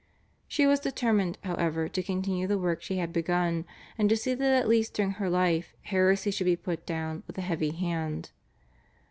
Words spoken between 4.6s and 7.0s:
least during her life heresy should be put